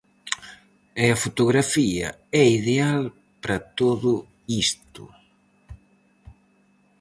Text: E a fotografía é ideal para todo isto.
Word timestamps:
E 1.03 1.05
a 1.15 1.19
fotografía 1.23 2.07
é 2.41 2.43
ideal 2.59 3.01
para 3.43 3.57
todo 3.79 4.11
isto. 4.65 5.03